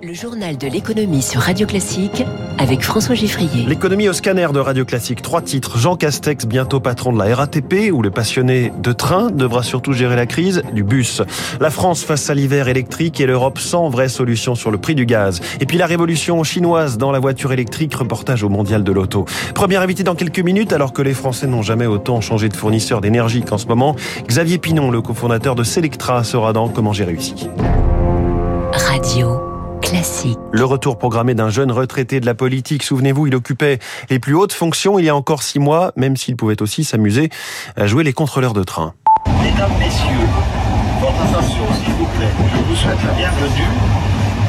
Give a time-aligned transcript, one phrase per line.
[0.00, 2.22] Le journal de l'économie sur Radio Classique
[2.58, 3.66] avec François Giffrier.
[3.66, 5.22] L'économie au scanner de Radio Classique.
[5.22, 5.76] Trois titres.
[5.76, 10.14] Jean Castex, bientôt patron de la RATP, où le passionné de train devra surtout gérer
[10.14, 11.20] la crise du bus.
[11.60, 15.04] La France face à l'hiver électrique et l'Europe sans vraie solution sur le prix du
[15.04, 15.40] gaz.
[15.60, 19.24] Et puis la révolution chinoise dans la voiture électrique, reportage au mondial de l'auto.
[19.54, 23.00] Première invité dans quelques minutes, alors que les Français n'ont jamais autant changé de fournisseur
[23.00, 23.96] d'énergie qu'en ce moment.
[24.28, 27.48] Xavier Pinon, le cofondateur de Selectra, sera dans Comment j'ai réussi.
[28.72, 29.47] Radio.
[29.80, 30.38] Classique.
[30.52, 32.82] Le retour programmé d'un jeune retraité de la politique.
[32.82, 33.78] Souvenez-vous, il occupait
[34.10, 37.30] les plus hautes fonctions il y a encore six mois, même s'il pouvait aussi s'amuser
[37.76, 38.94] à jouer les contrôleurs de train.
[39.42, 40.26] Mesdames, Messieurs,
[41.00, 42.32] votre attention s'il vous plaît.
[42.52, 43.68] Je vous souhaite la bienvenue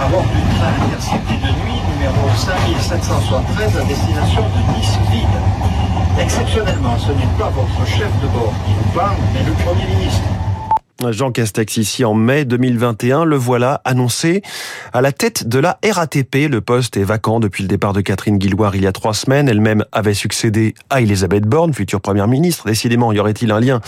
[0.00, 6.20] à bord du train Intercity de nuit numéro 5773 à destination de Nice-Ville.
[6.20, 10.22] Exceptionnellement, ce n'est pas votre chef de bord qui vous parle, mais le Premier ministre.
[11.10, 14.42] Jean Castex ici en mai 2021, le voilà annoncé
[14.92, 16.48] à la tête de la RATP.
[16.50, 19.48] Le poste est vacant depuis le départ de Catherine Guilloire il y a trois semaines.
[19.48, 22.66] Elle-même avait succédé à Elisabeth Borne, future première ministre.
[22.66, 23.80] Décidément, y aurait-il un lien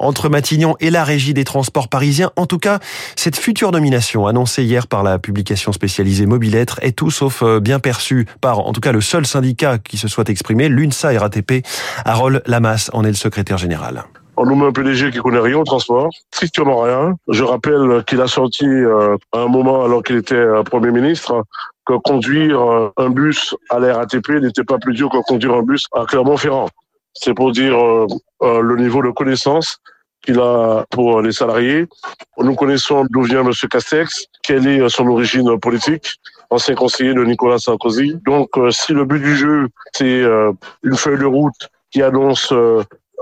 [0.00, 2.30] entre Matignon et la régie des transports parisiens?
[2.36, 2.78] En tout cas,
[3.14, 7.78] cette future nomination annoncée hier par la publication spécialisée Mobilettre est tout sauf euh, bien
[7.78, 11.66] perçue par, en tout cas, le seul syndicat qui se soit exprimé, l'UNSA RATP.
[12.06, 14.04] Harold Lamas en est le secrétaire général.
[14.36, 17.14] On nous met un PDG qui connaît rien au transport, strictement rien.
[17.28, 21.44] Je rappelle qu'il a sorti euh, à un moment, alors qu'il était euh, Premier ministre,
[21.86, 25.62] que conduire euh, un bus à la RATP n'était pas plus dur que conduire un
[25.62, 26.68] bus à Clermont-Ferrand.
[27.12, 27.76] C'est pour dire
[28.42, 29.78] le niveau de connaissance
[30.24, 31.86] qu'il a pour les salariés.
[32.38, 33.52] Nous connaissons d'où vient M.
[33.70, 36.16] Castex, quelle est son origine politique,
[36.50, 38.16] ancien conseiller de Nicolas Sarkozy.
[38.26, 40.24] Donc, si le but du jeu, c'est
[40.82, 42.52] une feuille de route qui annonce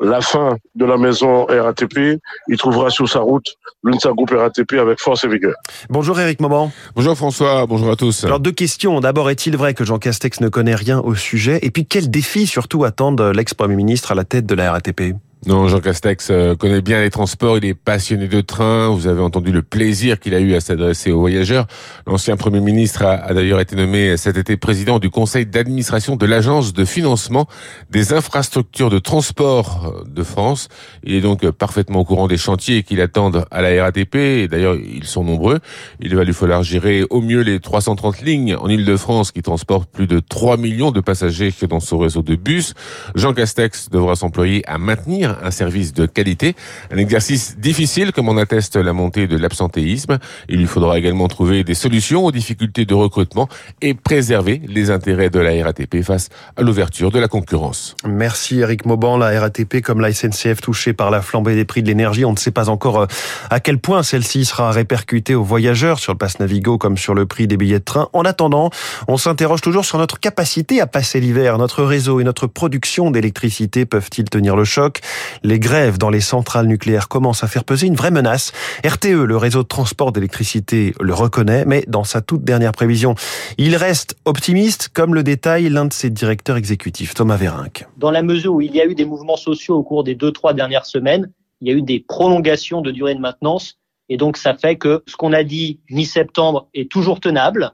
[0.01, 5.01] la fin de la maison RATP, il trouvera sur sa route l'UNSA Groupe RATP avec
[5.01, 5.55] force et vigueur.
[5.91, 6.73] Bonjour Eric Moment.
[6.95, 8.25] Bonjour François, bonjour à tous.
[8.25, 9.01] Alors deux questions.
[9.01, 11.59] D'abord, est-il vrai que Jean Castex ne connaît rien au sujet?
[11.63, 15.67] Et puis, quels défis surtout attendent l'ex-premier ministre à la tête de la RATP non,
[15.67, 19.51] Jean Castex euh, connaît bien les transports, il est passionné de train, vous avez entendu
[19.51, 21.67] le plaisir qu'il a eu à s'adresser aux voyageurs.
[22.07, 26.75] L'ancien Premier ministre a, d'ailleurs été nommé cet été président du conseil d'administration de l'Agence
[26.75, 27.49] de financement
[27.91, 30.69] des infrastructures de transport de France.
[31.03, 34.77] Il est donc parfaitement au courant des chantiers qu'il attendent à la RATP, et d'ailleurs
[34.77, 35.59] ils sont nombreux.
[35.99, 40.07] Il va lui falloir gérer au mieux les 330 lignes en Ile-de-France qui transportent plus
[40.07, 42.75] de 3 millions de passagers dans son réseau de bus.
[43.17, 46.55] Jean Castex devra s'employer à maintenir un service de qualité.
[46.91, 50.19] Un exercice difficile comme en atteste la montée de l'absentéisme.
[50.49, 53.49] Il lui faudra également trouver des solutions aux difficultés de recrutement
[53.81, 57.95] et préserver les intérêts de la RATP face à l'ouverture de la concurrence.
[58.07, 59.17] Merci Eric Mauban.
[59.17, 62.25] La RATP comme la SNCF touchée par la flambée des prix de l'énergie.
[62.25, 63.07] On ne sait pas encore euh,
[63.51, 67.27] à quel point celle-ci sera répercutée aux voyageurs sur le pass Navigo comme sur le
[67.27, 68.09] prix des billets de train.
[68.13, 68.71] En attendant,
[69.09, 71.59] on s'interroge toujours sur notre capacité à passer l'hiver.
[71.59, 75.01] Notre réseau et notre production d'électricité peuvent-ils tenir le choc?
[75.43, 78.53] Les grèves dans les centrales nucléaires commencent à faire peser une vraie menace.
[78.85, 83.15] RTE, le réseau de transport d'électricité, le reconnaît, mais dans sa toute dernière prévision,
[83.59, 87.87] il reste optimiste, comme le détaille l'un de ses directeurs exécutifs, Thomas Vérinck.
[87.97, 90.33] Dans la mesure où il y a eu des mouvements sociaux au cours des deux,
[90.33, 93.79] trois dernières semaines, il y a eu des prolongations de durée de maintenance.
[94.09, 97.73] Et donc, ça fait que ce qu'on a dit mi-septembre est toujours tenable.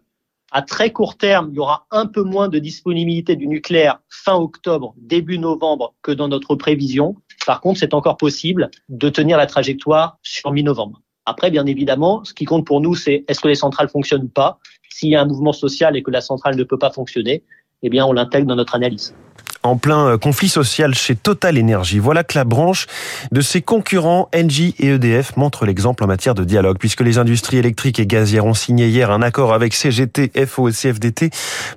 [0.51, 4.35] À très court terme, il y aura un peu moins de disponibilité du nucléaire fin
[4.35, 7.17] octobre, début novembre que dans notre prévision.
[7.49, 11.01] Par contre, c'est encore possible de tenir la trajectoire sur mi-novembre.
[11.25, 14.59] Après, bien évidemment, ce qui compte pour nous, c'est est-ce que les centrales fonctionnent pas.
[14.91, 17.43] S'il y a un mouvement social et que la centrale ne peut pas fonctionner,
[17.83, 19.15] eh bien, on l'intègre dans notre analyse
[19.63, 21.99] en plein euh, conflit social chez Total Energy.
[21.99, 22.87] Voilà que la branche
[23.33, 27.59] de ses concurrents Engie et EDF montre l'exemple en matière de dialogue, puisque les industries
[27.59, 31.31] électriques et gazières ont signé hier un accord avec CGT, FO et CFDT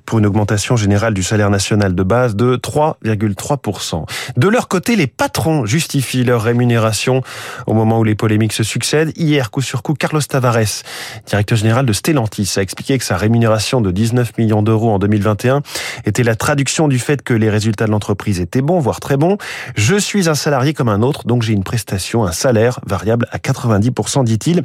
[0.06, 4.04] pour une augmentation générale du salaire national de base de 3,3%.
[4.36, 7.22] De leur côté, les patrons justifient leur rémunération
[7.66, 9.12] au moment où les polémiques se succèdent.
[9.16, 10.82] Hier, coup sur coup, Carlos Tavares,
[11.26, 15.62] directeur général de Stellantis, a expliqué que sa rémunération de 19 millions d'euros en 2021
[16.04, 19.38] était la traduction du fait que les résultats de l'entreprise était bon, voire très bon.
[19.74, 23.38] Je suis un salarié comme un autre, donc j'ai une prestation, un salaire variable à
[23.38, 24.64] 90%, dit-il.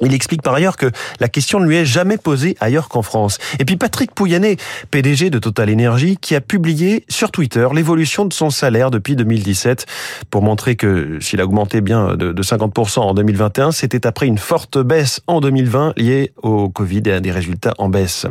[0.00, 0.90] Il explique par ailleurs que
[1.20, 3.38] la question ne lui est jamais posée ailleurs qu'en France.
[3.58, 4.56] Et puis Patrick Pouyanné,
[4.90, 9.86] PDG de Total Energy, qui a publié sur Twitter l'évolution de son salaire depuis 2017
[10.30, 14.78] pour montrer que s'il a augmenté bien de 50% en 2021, c'était après une forte
[14.78, 18.26] baisse en 2020 liée au Covid et à des résultats en baisse.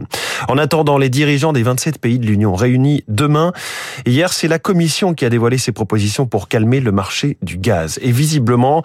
[0.48, 3.54] En attendant, les dirigeants des 27 pays de l'Union réunis demain,
[4.06, 8.00] hier c'est la Commission qui a dévoilé ses propositions pour calmer le marché du gaz.
[8.02, 8.84] Et visiblement,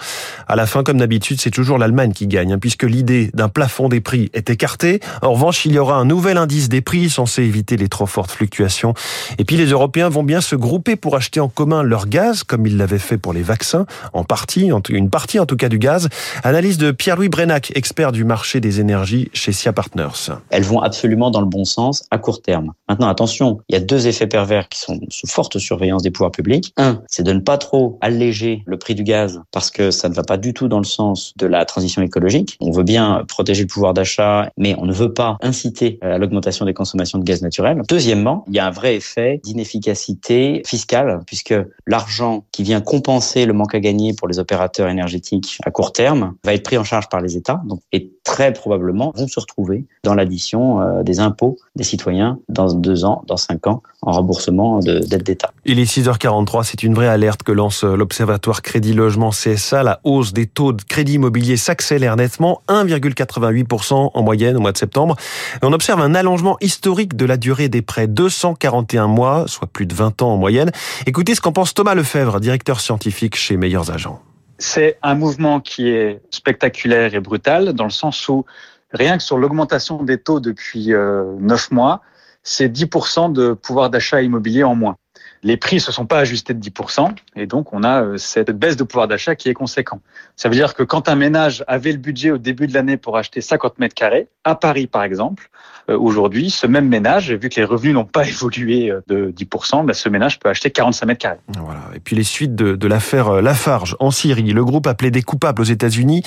[0.49, 3.89] à la fin, comme d'habitude, c'est toujours l'Allemagne qui gagne, hein, puisque l'idée d'un plafond
[3.89, 5.01] des prix est écartée.
[5.23, 8.31] En revanche, il y aura un nouvel indice des prix censé éviter les trop fortes
[8.31, 8.95] fluctuations.
[9.39, 12.69] Et puis les Européens vont bien se grouper pour acheter en commun leur gaz, comme
[12.69, 16.09] ils l'avaient fait pour les vaccins, en partie, une partie en tout cas du gaz.
[16.45, 20.31] Analyse de Pierre-Louis Brenac, expert du marché des énergies chez SIA Partners.
[20.51, 22.73] Elles vont absolument dans le bon sens à court terme.
[22.89, 26.31] Maintenant, attention, il y a deux effets pervers qui sont sous forte surveillance des pouvoirs
[26.31, 26.73] publics.
[26.77, 30.15] Un, c'est de ne pas trop alléger le prix du gaz parce que ça ne
[30.15, 32.59] va pas du tout dans le sens de la transition écologique.
[32.61, 36.65] On veut bien protéger le pouvoir d'achat, mais on ne veut pas inciter à l'augmentation
[36.65, 37.83] des consommations de gaz naturel.
[37.89, 41.55] Deuxièmement, il y a un vrai effet d'inefficacité fiscale puisque
[41.87, 46.35] l'argent qui vient compenser le manque à gagner pour les opérateurs énergétiques à court terme
[46.45, 47.63] va être pris en charge par les États
[47.93, 53.05] et très probablement vont se retrouver dans l'addition euh, des impôts des citoyens dans deux
[53.05, 55.53] ans, dans cinq ans, en remboursement d'aide d'État.
[55.65, 59.83] Il est 6h43, c'est une vraie alerte que lance l'Observatoire Crédit Logement CSA.
[59.83, 64.79] La hausse des taux de crédit immobilier s'accélère nettement, 1,88% en moyenne au mois de
[64.79, 65.17] septembre.
[65.63, 69.95] on observe un allongement historique de la durée des prêts, 241 mois, soit plus de
[69.95, 70.71] 20 ans en moyenne.
[71.07, 74.21] Écoutez ce qu'en pense Thomas Lefebvre, directeur scientifique chez Meilleurs Agents.
[74.59, 78.45] C'est un mouvement qui est spectaculaire et brutal dans le sens où
[78.93, 82.03] rien que sur l'augmentation des taux depuis euh, neuf mois,
[82.43, 84.97] c'est 10% de pouvoir d'achat immobilier en moins
[85.43, 88.51] les prix ne se sont pas ajustés de 10%, et donc on a euh, cette
[88.51, 90.01] baisse de pouvoir d'achat qui est conséquent.
[90.37, 93.17] Ça veut dire que quand un ménage avait le budget au début de l'année pour
[93.17, 95.51] acheter 50 mètres carrés, à Paris par exemple,
[95.89, 99.87] euh, aujourd'hui, ce même ménage, vu que les revenus n'ont pas évolué euh, de 10%,
[99.87, 101.39] bah, ce ménage peut acheter 45 mètres carrés.
[101.59, 101.81] Voilà.
[101.95, 105.65] Et puis les suites de, l'affaire Lafarge en Syrie, le groupe appelé des coupables aux
[105.65, 106.23] États-Unis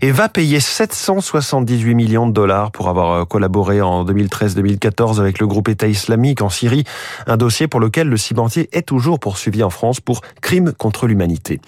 [0.00, 5.68] et va payer 778 millions de dollars pour avoir collaboré en 2013-2014 avec le groupe
[5.68, 6.84] État islamique en Syrie,
[7.26, 8.16] un dossier pour lequel le
[8.58, 11.60] est toujours poursuivi en France pour crime contre l'humanité.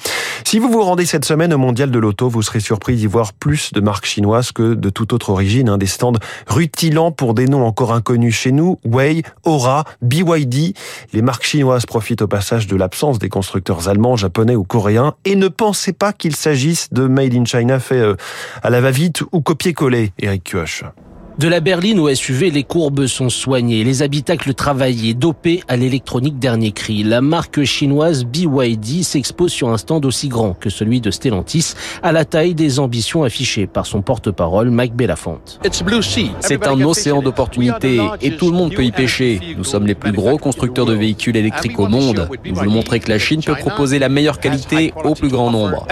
[0.44, 3.32] Si vous vous rendez cette semaine au Mondial de l'Auto, vous serez surpris d'y voir
[3.32, 5.68] plus de marques chinoises que de toute autre origine.
[5.68, 5.78] Hein.
[5.78, 6.12] Des stands
[6.46, 10.74] rutilants pour des noms encore inconnus chez nous, Wei, Aura, BYD.
[11.12, 15.36] Les marques chinoises profitent au passage de l'absence des constructeurs allemands, japonais ou coréens et
[15.36, 18.14] ne pensez pas qu'il s'agisse de Made in China fait euh,
[18.62, 20.84] à la va-vite ou copier-coller, Eric Kioch.
[21.38, 26.40] De la berline au SUV, les courbes sont soignées, les habitacles travaillés, dopés à l'électronique
[26.40, 27.04] dernier cri.
[27.04, 32.10] La marque chinoise BYD s'expose sur un stand aussi grand que celui de Stellantis, à
[32.10, 35.60] la taille des ambitions affichées par son porte-parole Mike Belafonte.
[36.40, 39.38] C'est un océan d'opportunités et tout le monde peut y pêcher.
[39.56, 42.28] Nous sommes les plus gros constructeurs de véhicules électriques au monde.
[42.44, 45.86] Nous voulons montrer que la Chine peut proposer la meilleure qualité au plus grand nombre.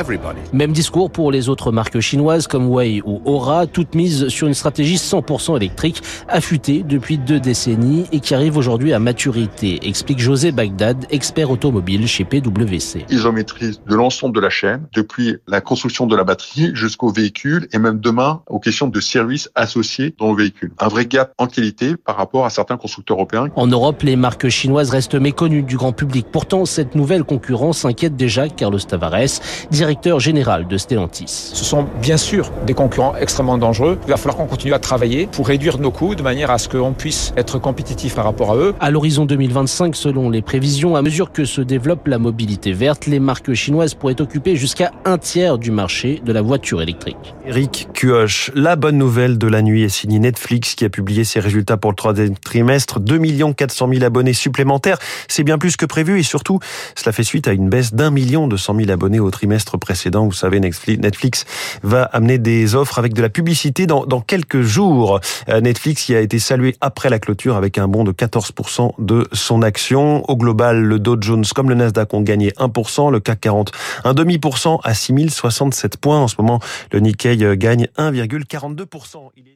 [0.53, 4.55] Même discours pour les autres marques chinoises comme Wei ou Aura, toutes mises sur une
[4.55, 10.53] stratégie 100% électrique, affûté depuis deux décennies et qui arrive aujourd'hui à maturité, explique José
[10.53, 13.05] Bagdad, expert automobile chez PwC.
[13.11, 17.11] Ils ont maîtrise de l'ensemble de la chaîne, depuis la construction de la batterie jusqu'au
[17.11, 20.73] véhicule et même demain aux questions de services associés dans le véhicule.
[20.79, 23.49] Un vrai gap en qualité par rapport à certains constructeurs européens.
[23.57, 26.27] En Europe, les marques chinoises restent méconnues du grand public.
[26.33, 29.41] Pourtant, cette nouvelle concurrence inquiète déjà Carlos Tavares,
[29.71, 31.53] directeur général de Stellantis.
[31.55, 33.99] Ce sont bien sûr des concurrents extrêmement dangereux.
[34.07, 36.69] Il va falloir qu'on continue à travailler pour réduire nos coûts de manière à ce
[36.69, 38.75] qu'on puisse être compétitif par rapport à eux.
[38.81, 43.21] À l'horizon 2025, selon les prévisions, à mesure que se développe la mobilité verte, les
[43.21, 47.35] marques chinoises pourraient occuper jusqu'à un tiers du marché de la voiture électrique.
[47.47, 51.41] Eric Cuoche, la bonne nouvelle de la nuit est signée Netflix qui a publié ses
[51.41, 53.01] résultats pour le troisième trimestre.
[53.01, 53.19] 2
[53.57, 54.99] 400 000 abonnés supplémentaires.
[55.29, 56.61] C'est bien plus que prévu et surtout,
[56.95, 60.27] cela fait suite à une baisse d'un million de 100 000 abonnés au trimestre précédent.
[60.27, 61.45] Vous savez, Netflix
[61.83, 65.06] va amener des offres avec de la publicité dans, dans quelques jours.
[65.49, 69.29] Euh, Netflix qui a été salué après la clôture avec un bond de 14% de
[69.33, 70.29] son action.
[70.31, 73.73] Au global, le Dow Jones comme le Nasdaq ont gagné 1%, le CAC 40
[74.05, 76.21] un demi pour cent à 6067 points.
[76.21, 76.61] En ce moment,
[76.93, 79.56] le Nikkei gagne 1,42%.